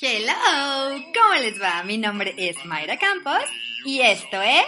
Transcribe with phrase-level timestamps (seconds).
[0.00, 0.34] Hello,
[1.14, 1.82] ¿cómo les va?
[1.82, 3.42] Mi nombre es Mayra Campos
[3.84, 4.64] y esto es...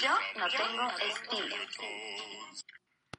[0.00, 1.56] Yo no tengo estilo.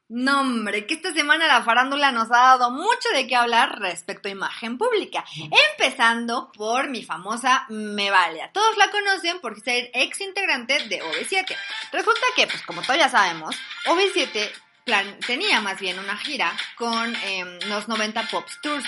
[0.09, 4.31] Nombre, que esta semana la farándula nos ha dado mucho de qué hablar respecto a
[4.31, 5.23] imagen pública.
[5.71, 8.41] Empezando por mi famosa Me Vale.
[8.41, 11.55] A todos la conocen por ser ex integrante de OV7.
[11.93, 14.51] Resulta que, pues como todos ya sabemos, OV7
[14.83, 18.85] plan- tenía más bien una gira con em, los 90 Pops Tours.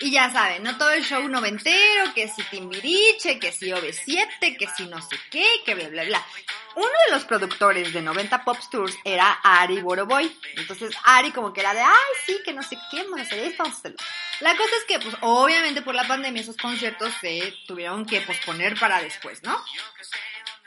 [0.00, 0.76] Y ya saben, ¿no?
[0.76, 5.46] Todo el show noventero, que si Timbiriche, que si OV7, que si no sé qué,
[5.64, 6.26] que bla, bla, bla.
[6.74, 10.30] Uno de los productores de 90 Pop Tours era Ari Boroboy.
[10.56, 13.38] Entonces Ari como que era de, ay, sí, que no sé qué, vamos a hacer
[13.38, 13.98] esto, vamos a hacerlo.
[14.40, 18.78] La cosa es que, pues, obviamente por la pandemia esos conciertos se tuvieron que posponer
[18.78, 19.64] para después, ¿no?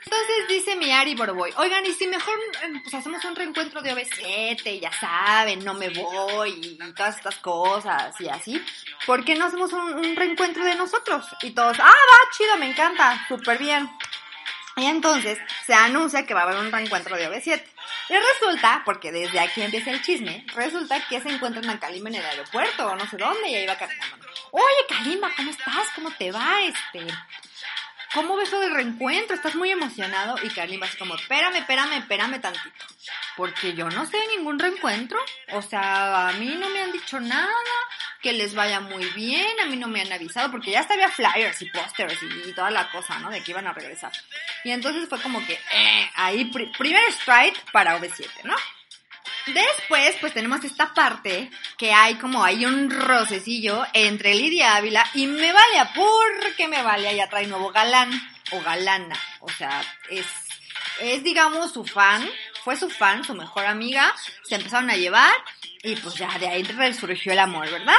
[0.04, 3.94] Entonces dice mi Ari Boroboy, oigan, y si mejor em, pues hacemos un reencuentro de
[3.94, 8.62] OV7, ya saben, no me voy y todas estas cosas y así,
[9.06, 11.26] ¿por qué no hacemos un, reencuentro de nosotros?
[11.42, 13.90] Y todos, ah, va, chido, me encanta, súper bien.
[14.76, 17.62] Y entonces se anuncia que va a haber un reencuentro de OV7.
[18.08, 22.16] Y resulta, porque desde aquí empieza el chisme, resulta que se encuentran a Kalimba en
[22.16, 24.26] el aeropuerto o no sé dónde y ahí va caminando.
[24.52, 25.88] Oye, Kalimba, ¿cómo estás?
[25.94, 26.62] ¿Cómo te va?
[26.62, 27.06] Este,
[28.14, 29.36] ¿Cómo ves lo del reencuentro?
[29.36, 30.36] ¿Estás muy emocionado?
[30.42, 32.84] Y Kalimba así como, espérame, espérame, espérame tantito.
[33.36, 35.18] Porque yo no sé ningún reencuentro.
[35.52, 37.48] O sea, a mí no me han dicho nada,
[38.20, 41.08] que les vaya muy bien, a mí no me han avisado, porque ya hasta había
[41.08, 43.30] flyers y pósters y, y toda la cosa, ¿no?
[43.30, 44.12] De que iban a regresar.
[44.64, 48.56] Y entonces fue como que, eh, ahí, pri- primer strike para OV7, ¿no?
[49.54, 55.26] Después, pues tenemos esta parte que hay como hay un rocecillo entre Lidia Ávila y
[55.26, 58.10] Me Valia, porque Me Valia ya trae nuevo galán
[58.52, 59.18] o galana.
[59.40, 60.26] O sea, es,
[61.00, 62.28] es digamos su fan,
[62.64, 65.34] fue su fan, su mejor amiga, se empezaron a llevar
[65.82, 67.98] y pues ya de ahí resurgió el amor, ¿verdad?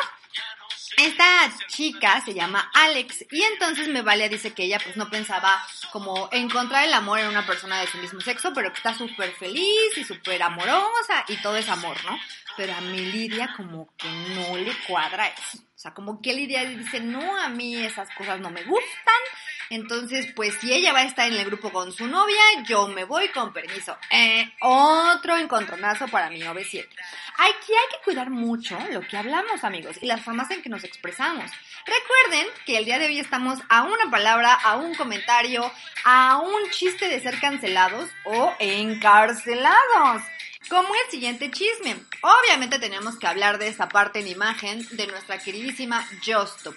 [0.97, 6.29] Esta chica se llama Alex y entonces Mevalia dice que ella pues no pensaba como
[6.31, 9.97] encontrar el amor en una persona de su mismo sexo, pero que está súper feliz
[9.97, 12.17] y súper amorosa y todo es amor, ¿no?
[12.57, 15.57] Pero a mi Lidia como que no le cuadra eso.
[15.57, 19.21] O sea, como que Lidia dice, no, a mí esas cosas no me gustan.
[19.71, 23.05] Entonces, pues si ella va a estar en el grupo con su novia, yo me
[23.05, 23.97] voy con permiso.
[24.09, 26.89] Eh, otro encontronazo para mi OV7.
[27.37, 30.83] Aquí hay que cuidar mucho lo que hablamos, amigos, y las formas en que nos
[30.83, 31.49] expresamos.
[31.85, 35.71] Recuerden que el día de hoy estamos a una palabra, a un comentario,
[36.03, 40.21] a un chiste de ser cancelados o encarcelados.
[40.67, 41.95] Como el siguiente chisme.
[42.21, 46.75] Obviamente tenemos que hablar de esta parte en imagen de nuestra queridísima Justop.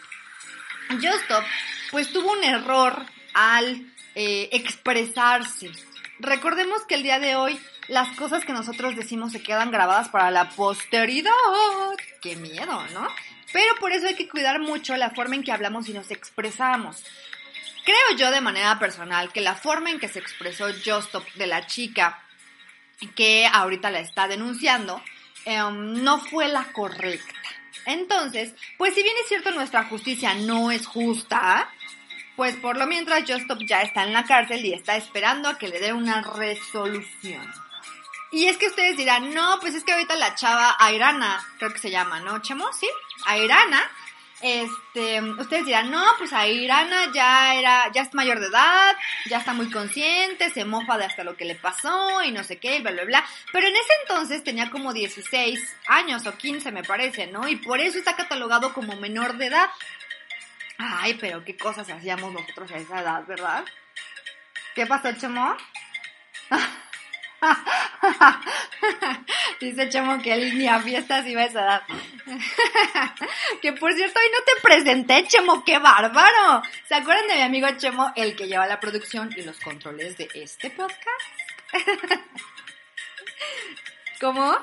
[0.91, 1.45] Justop,
[1.91, 5.71] pues tuvo un error al eh, expresarse.
[6.19, 7.59] Recordemos que el día de hoy
[7.89, 11.33] las cosas que nosotros decimos se quedan grabadas para la posteridad.
[12.23, 13.09] Qué miedo, ¿no?
[13.53, 17.05] Pero por eso hay que cuidar mucho la forma en que hablamos y nos expresamos.
[17.85, 21.67] Creo yo de manera personal que la forma en que se expresó Justop de la
[21.67, 22.21] chica
[23.15, 25.03] que ahorita la está denunciando
[25.45, 27.35] em, no fue la correcta.
[27.87, 31.71] Entonces, pues si bien es cierto nuestra justicia no es justa,
[32.37, 35.69] pues por lo mientras Justop ya está en la cárcel y está esperando a que
[35.69, 37.53] le dé una resolución.
[38.33, 41.79] Y es que ustedes dirán, no, pues es que ahorita la chava Airana, creo que
[41.79, 42.73] se llama, ¿no, Chemo?
[42.73, 42.89] Sí,
[43.27, 43.81] Airana.
[44.47, 48.95] Este, ustedes dirán, no, pues Airana ya era, ya es mayor de edad,
[49.25, 52.59] ya está muy consciente, se mofa de hasta lo que le pasó y no sé
[52.59, 53.25] qué, y bla, bla, bla.
[53.53, 57.49] Pero en ese entonces tenía como 16 años o 15 me parece, ¿no?
[57.49, 59.71] Y por eso está catalogado como menor de edad.
[60.77, 63.65] Ay, pero qué cosas hacíamos nosotros a esa edad, ¿verdad?
[64.75, 65.57] ¿Qué pasó, Chemo?
[69.61, 71.83] Dice Chemo que él ni a fiestas iba a esa edad.
[73.63, 76.63] que por cierto, hoy no te presenté, Chemo, qué bárbaro.
[76.89, 80.29] ¿Se acuerdan de mi amigo Chemo, el que lleva la producción y los controles de
[80.35, 81.05] este podcast?
[84.21, 84.57] ¿Cómo?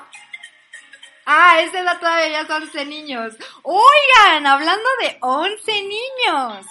[1.24, 3.34] Ah, esa edad todavía son 11 niños.
[3.62, 6.66] Oigan, hablando de 11 niños.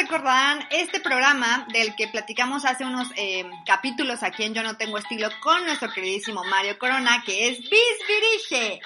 [0.00, 4.96] Recordarán este programa del que platicamos hace unos eh, capítulos aquí en Yo No Tengo
[4.96, 8.80] Estilo con nuestro queridísimo Mario Corona, que es Bisbirige.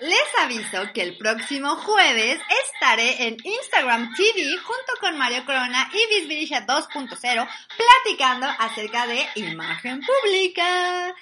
[0.00, 6.14] Les aviso que el próximo jueves estaré en Instagram TV junto con Mario Corona y
[6.14, 11.14] Bisbirisha 2.0 platicando acerca de imagen pública.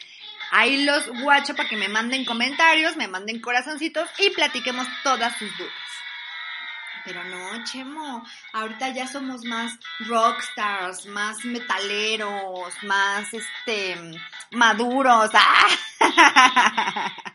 [0.52, 5.50] Ahí los guacho para que me manden comentarios, me manden corazoncitos y platiquemos todas sus
[5.58, 5.81] dudas.
[7.04, 13.96] Pero no, Chemo, ahorita ya somos más rockstars, más metaleros, más este
[14.52, 15.30] maduros.
[15.34, 15.68] ¡Ah!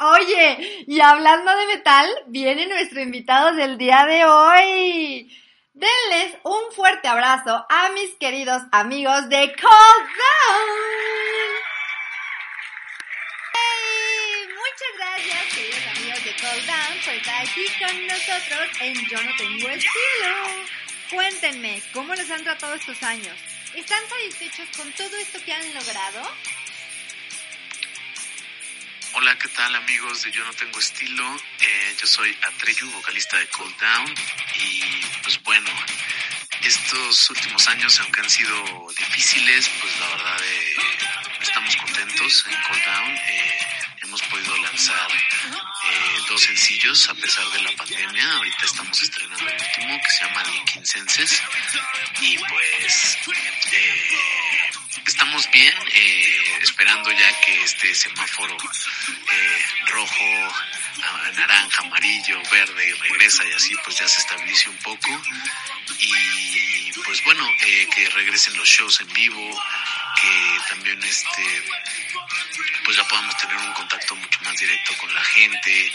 [0.00, 5.30] Oye, y hablando de metal, viene nuestro invitado del día de hoy.
[5.74, 11.01] Denles un fuerte abrazo a mis queridos amigos de Cold Down.
[17.02, 20.66] Estar aquí con nosotros en Yo No Tengo Estilo.
[21.10, 23.36] Cuéntenme, ¿cómo les han tratado estos años?
[23.74, 26.36] ¿Están satisfechos con todo esto que han logrado?
[29.14, 31.36] Hola, ¿qué tal amigos de Yo No Tengo Estilo?
[31.60, 34.14] Eh, yo soy Atreyu, vocalista de Cold Down
[34.54, 34.82] y
[35.24, 35.70] pues bueno,
[36.62, 40.76] estos últimos años aunque han sido difíciles, pues la verdad eh,
[41.40, 43.16] estamos contentos en Cold Down.
[43.16, 43.58] Eh,
[44.02, 45.08] hemos podido lanzar
[46.38, 48.32] sencillos a pesar de la pandemia.
[48.34, 51.42] Ahorita estamos estrenando el último que se llama Linkin Senses
[52.20, 53.18] y pues
[53.72, 54.70] eh,
[55.06, 60.54] estamos bien, eh, esperando ya que este semáforo eh, rojo,
[61.34, 65.08] naranja, amarillo, verde regresa y así pues ya se estabilice un poco
[65.98, 69.62] y pues bueno, que regresen los shows en vivo,
[70.20, 71.62] que también este
[72.84, 74.16] pues ya podamos tener un contacto
[74.92, 75.92] directo con la gente,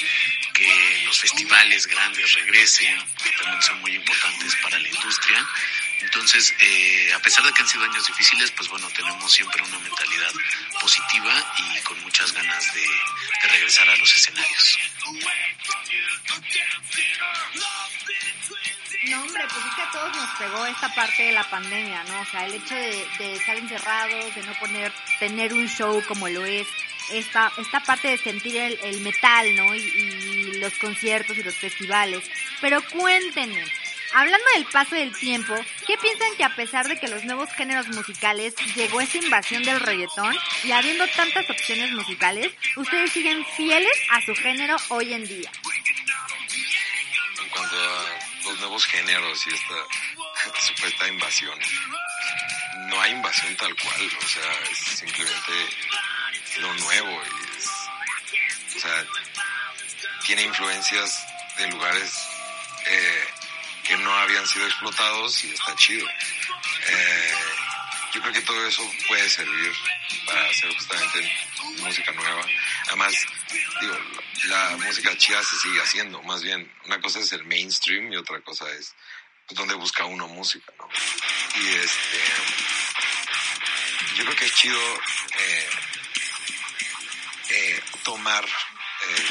[0.53, 5.45] que los festivales grandes regresen, que también son muy importantes para la industria.
[6.01, 9.79] Entonces, eh, a pesar de que han sido años difíciles, pues bueno, tenemos siempre una
[9.79, 10.31] mentalidad
[10.79, 14.79] positiva y con muchas ganas de, de regresar a los escenarios.
[19.09, 22.21] No, hombre, pues es que a todos nos pegó esta parte de la pandemia, ¿no?
[22.21, 26.27] O sea, el hecho de, de estar encerrados, de no poner, tener un show como
[26.27, 26.67] lo es,
[27.11, 29.75] esta, esta parte de sentir el, metal, ¿no?
[29.75, 32.23] Y, y los conciertos y los festivales.
[32.61, 33.63] Pero cuéntenme,
[34.13, 35.53] hablando del paso del tiempo,
[35.85, 39.79] ¿qué piensan que a pesar de que los nuevos géneros musicales llegó esa invasión del
[39.79, 45.51] reggaetón y habiendo tantas opciones musicales, ustedes siguen fieles a su género hoy en día?
[47.41, 51.57] en cuanto a los nuevos géneros y esta supuesta invasión.
[52.89, 55.53] No hay invasión tal cual, o sea, es simplemente
[56.59, 57.23] lo nuevo.
[57.57, 59.05] es- o sea,
[60.25, 61.25] tiene influencias
[61.57, 62.11] de lugares
[62.85, 63.27] eh,
[63.83, 66.07] que no habían sido explotados y está chido.
[66.87, 67.33] Eh,
[68.13, 69.73] yo creo que todo eso puede servir
[70.25, 71.37] para hacer justamente
[71.79, 72.45] música nueva.
[72.87, 73.13] Además,
[73.81, 73.97] digo,
[74.45, 76.21] la, la música chida se sigue haciendo.
[76.23, 78.93] Más bien, una cosa es el mainstream y otra cosa es
[79.47, 80.87] pues, donde busca uno música, ¿no?
[81.61, 82.21] Y este,
[84.17, 84.79] yo creo que es chido
[85.39, 85.69] eh,
[87.49, 89.25] eh, tomar eh,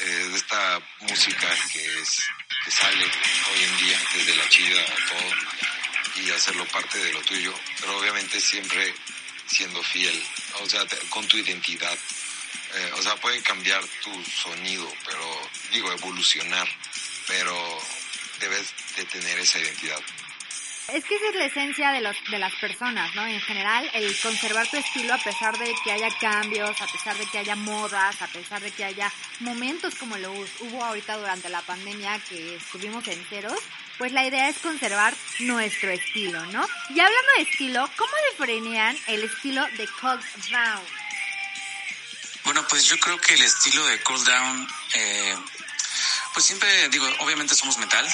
[0.00, 2.20] eh, esta música que es
[2.64, 7.20] que sale hoy en día desde la chida a todo y hacerlo parte de lo
[7.22, 8.94] tuyo, pero obviamente siempre
[9.46, 10.22] siendo fiel,
[10.60, 11.96] o sea, con tu identidad.
[12.74, 16.68] Eh, o sea, puede cambiar tu sonido, pero digo, evolucionar,
[17.26, 17.56] pero
[18.40, 20.00] debes de tener esa identidad.
[20.88, 23.26] Es que esa es la esencia de, los, de las personas, ¿no?
[23.26, 27.26] En general, el conservar tu estilo a pesar de que haya cambios, a pesar de
[27.26, 31.60] que haya modas, a pesar de que haya momentos como lo hubo ahorita durante la
[31.62, 33.58] pandemia que estuvimos enteros,
[33.98, 36.64] pues la idea es conservar nuestro estilo, ¿no?
[36.90, 41.06] Y hablando de estilo, ¿cómo diferencian el estilo de Cold Down?
[42.46, 45.36] Bueno, pues yo creo que el estilo de Cool Down, eh,
[46.32, 48.06] pues siempre digo, obviamente somos metal,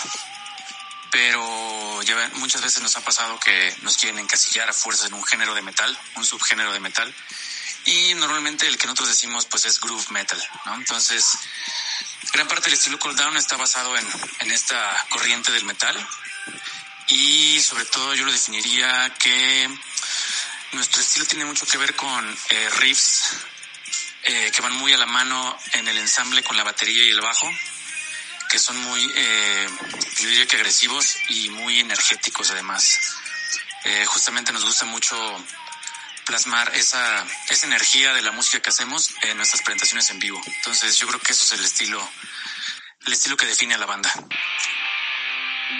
[1.12, 5.23] pero ya muchas veces nos ha pasado que nos quieren encasillar a fuerzas en un
[5.25, 7.14] género de metal, un subgénero de metal,
[7.85, 10.75] y normalmente el que nosotros decimos pues es groove metal, ¿no?
[10.75, 11.25] Entonces,
[12.33, 14.07] gran parte del estilo Cool Down está basado en,
[14.40, 15.95] en esta corriente del metal,
[17.09, 19.69] y sobre todo yo lo definiría que
[20.73, 23.37] nuestro estilo tiene mucho que ver con eh, riffs
[24.25, 27.21] eh, que van muy a la mano en el ensamble con la batería y el
[27.21, 27.50] bajo,
[28.52, 29.66] que son muy, eh,
[30.21, 33.00] yo diría que agresivos y muy energéticos además.
[33.85, 35.16] Eh, justamente nos gusta mucho
[36.26, 40.38] plasmar esa, esa energía de la música que hacemos en nuestras presentaciones en vivo.
[40.44, 42.06] Entonces yo creo que eso es el estilo,
[43.06, 44.12] el estilo que define a la banda.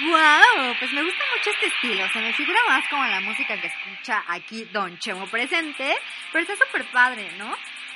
[0.09, 0.75] ¡Wow!
[0.79, 2.11] Pues me gusta mucho este estilo.
[2.11, 5.95] Se me figura más como la música que escucha aquí Don Chemo presente.
[6.31, 7.55] Pero está súper padre, ¿no?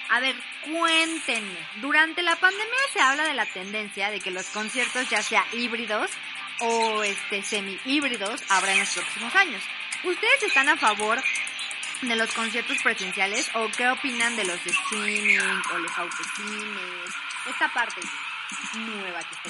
[0.09, 1.67] A ver, cuéntenme.
[1.81, 6.09] Durante la pandemia se habla de la tendencia de que los conciertos, ya sea híbridos
[6.59, 9.61] o este semi híbridos, habrá en los próximos años.
[10.03, 11.21] ¿Ustedes están a favor
[12.01, 15.39] de los conciertos presenciales o qué opinan de los de streaming
[15.73, 17.13] o los autocines?
[17.49, 18.01] Esta parte
[18.75, 19.49] nueva que está.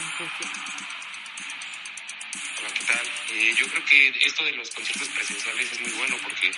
[2.60, 3.08] Hola, ¿qué tal?
[3.30, 6.52] Eh, yo creo que esto de los conciertos presenciales es muy bueno porque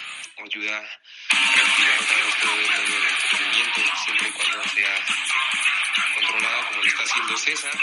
[0.46, 5.06] ayuda a reactivar otra vez todo el medio del entretenimiento, siempre y cuando sea
[6.16, 7.80] controlada como lo está haciendo César.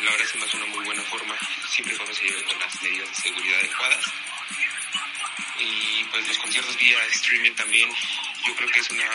[0.00, 1.36] La verdad se me hace una muy buena forma,
[1.68, 4.04] siempre y cuando se lleve con las medidas de seguridad adecuadas.
[5.58, 7.88] Y pues los conciertos vía streaming también,
[8.46, 9.08] yo creo que es una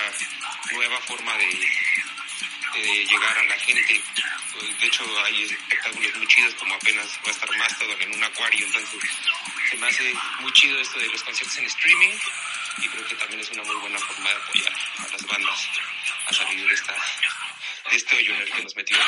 [0.71, 1.47] nueva forma de,
[2.73, 4.01] de llegar a la gente.
[4.53, 8.23] Pues, de hecho, hay espectáculos muy chidos, como apenas va a estar Mastodon en un
[8.23, 8.89] acuario, entonces
[9.69, 12.15] se me hace muy chido esto de los conciertos en streaming
[12.77, 15.69] y creo que también es una muy buena forma de apoyar a las bandas
[16.27, 16.93] a salir de, esta,
[17.89, 19.05] de este hoyo en el que nos metimos.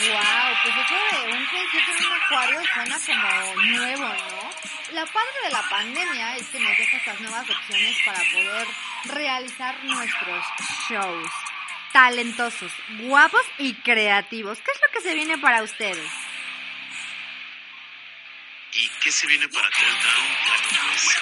[0.00, 4.50] Wow, pues eso de un concierto en un acuario suena como nuevo, ¿no?
[4.92, 8.66] La parte de la pandemia es que nos deja estas nuevas opciones para poder
[9.04, 10.44] realizar nuestros
[10.88, 11.30] shows.
[11.92, 14.58] Talentosos, guapos y creativos.
[14.58, 16.23] ¿Qué es lo que se viene para ustedes?
[18.76, 20.26] ¿Y qué se viene para Cold Down?
[20.46, 21.16] Bueno, pues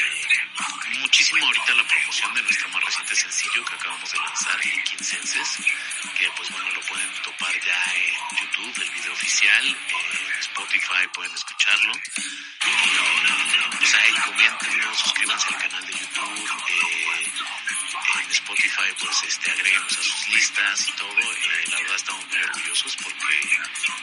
[0.00, 5.04] eh, muchísimo ahorita la promoción de nuestro más reciente sencillo que acabamos de lanzar, Linkin
[5.04, 5.58] Senses,
[6.16, 11.34] que pues bueno, lo pueden topar ya en YouTube, el video oficial, en Spotify pueden
[11.34, 11.92] escucharlo.
[11.92, 17.32] Y, pues ahí comenten, suscríbanse al canal de YouTube, eh,
[18.24, 21.20] en Spotify pues este agréguenos a sus listas y todo.
[21.20, 23.40] Eh, la verdad estamos muy orgullosos porque,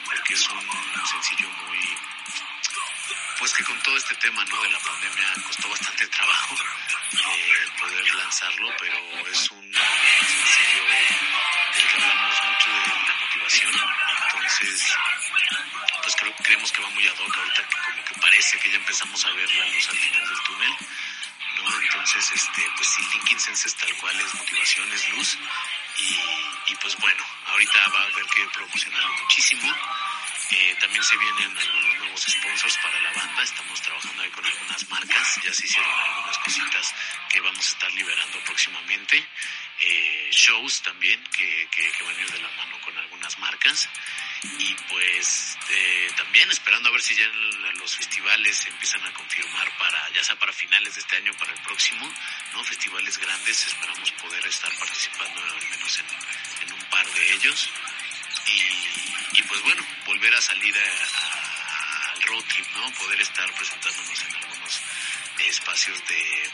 [0.05, 1.97] porque es un sencillo muy
[3.39, 4.61] pues que con todo este tema ¿no?
[4.61, 10.83] de la pandemia costó bastante trabajo eh, poder lanzarlo, pero es un sencillo
[11.73, 13.71] del que hablamos mucho de la motivación.
[14.25, 14.93] Entonces,
[16.03, 18.75] pues creo, creemos que va muy ad hoc ahorita que como que parece que ya
[18.75, 20.75] empezamos a ver la luz al final del túnel.
[21.55, 21.81] ¿no?
[21.81, 25.37] Entonces, este, pues sí, Linkin Senses tal cual es motivación, es luz.
[25.97, 29.73] Y, y pues bueno, ahorita va a haber que promocionarlo muchísimo.
[30.51, 31.88] Eh, también se vienen algunos
[32.21, 33.43] sponsors para la banda.
[33.43, 35.39] Estamos trabajando ahí con algunas marcas.
[35.43, 36.95] Ya se hicieron algunas cositas
[37.29, 39.27] que vamos a estar liberando próximamente.
[39.81, 43.89] Eh, shows también que, que, que, van a ir de la mano con algunas marcas.
[44.57, 47.27] Y pues eh, también esperando a ver si ya
[47.75, 51.53] los festivales se empiezan a confirmar para, ya sea para finales de este año, para
[51.53, 52.11] el próximo,
[52.53, 52.63] ¿no?
[52.63, 57.69] Festivales grandes, esperamos poder estar participando al menos en, en un par de ellos.
[58.47, 61.58] Y, y, pues bueno, volver a salir al
[62.29, 62.91] road trip, ¿no?
[62.93, 64.81] Poder estar presentándonos en algunos
[65.47, 66.49] espacios de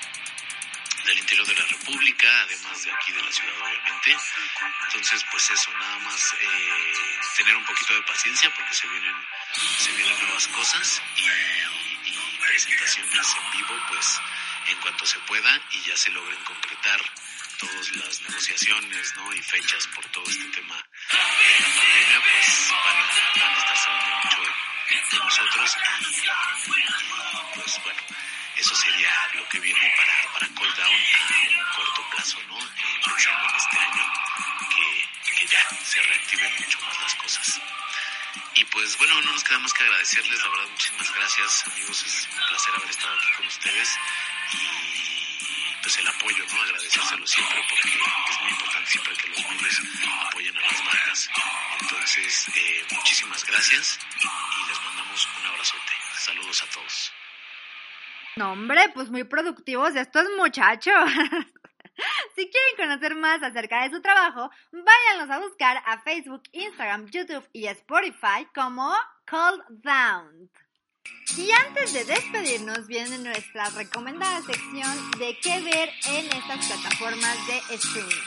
[1.06, 4.18] del interior de la República, además de aquí de la ciudad, obviamente.
[4.88, 9.16] Entonces, pues eso, nada más eh, tener un poquito de paciencia porque se vienen,
[9.78, 11.30] se vienen nuevas cosas y,
[12.40, 14.20] presentaciones en vivo, pues
[14.68, 17.00] en cuanto se pueda y ya se logren concretar
[17.60, 19.34] todas las negociaciones ¿no?
[19.34, 23.78] y fechas por todo este tema de la pandemia, pues van a, van a estar
[23.78, 28.02] sabiendo mucho de, nosotros y, pues bueno,
[28.56, 32.58] eso sería lo que viene para, para Cold Down a un corto plazo, ¿no?
[32.58, 34.14] Eh, pensando en este año
[34.70, 37.62] que, que ya se reactiven mucho más las cosas.
[38.56, 42.28] Y pues bueno, no nos queda más que agradecerles, la verdad, muchísimas gracias amigos, es
[42.32, 44.00] un placer haber estado aquí con ustedes
[44.54, 46.62] y pues el apoyo, ¿no?
[46.62, 49.82] Agradecérselo siempre porque es muy importante siempre que los medios
[50.28, 51.30] apoyen las.
[51.82, 55.94] Entonces, eh, muchísimas gracias y les mandamos un abrazote.
[56.18, 57.12] Saludos a todos.
[58.38, 60.94] No, hombre, pues muy productivos estos muchachos.
[62.36, 67.48] si quieren conocer más acerca de su trabajo, váyanlos a buscar a Facebook, Instagram, YouTube
[67.54, 68.94] y Spotify como
[69.26, 70.50] Cold Down.
[71.38, 77.76] Y antes de despedirnos viene nuestra recomendada sección de qué ver en estas plataformas de
[77.76, 78.22] streaming.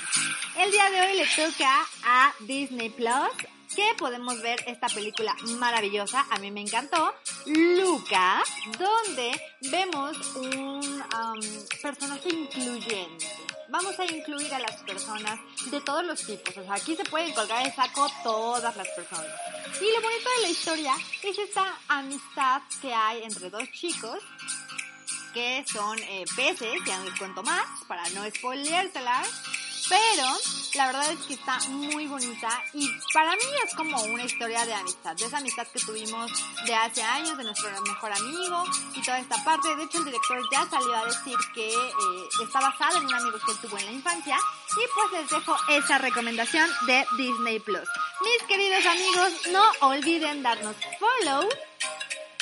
[0.58, 3.30] El día de hoy le toca a Disney Plus
[3.74, 7.14] que podemos ver esta película maravillosa, a mí me encantó,
[7.46, 8.42] Luca,
[8.78, 11.40] donde vemos un um,
[11.80, 13.26] personaje incluyente.
[13.70, 15.38] Vamos a incluir a las personas
[15.70, 19.30] de todos los tipos, o sea, aquí se pueden colgar el saco todas las personas.
[19.78, 24.20] Y lo bonito de la historia es esta amistad que hay entre dos chicos
[25.34, 29.28] que son eh, peces, ya no les cuento más para no spoileárselas
[29.88, 30.26] pero
[30.74, 34.74] la verdad es que está muy bonita y para mí es como una historia de
[34.74, 36.30] amistad, de esa amistad que tuvimos
[36.66, 38.64] de hace años, de nuestro mejor amigo
[38.94, 39.74] y toda esta parte.
[39.76, 43.38] De hecho, el director ya salió a decir que eh, está basado en un amigo
[43.44, 44.36] que él tuvo en la infancia
[44.72, 47.88] y pues les dejo esa recomendación de Disney Plus.
[48.20, 51.48] Mis queridos amigos, no olviden darnos follow,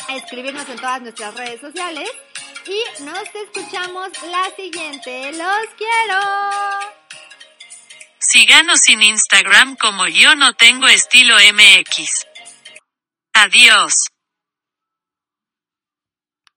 [0.08, 2.10] escribirnos en todas nuestras redes sociales
[2.66, 5.32] y nos escuchamos la siguiente.
[5.32, 6.95] ¡Los quiero!
[8.38, 12.26] Síganos en Instagram como yo no tengo estilo MX.
[13.32, 14.08] Adiós.